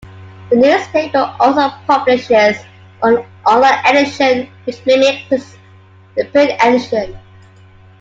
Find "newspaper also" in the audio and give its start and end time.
0.55-1.69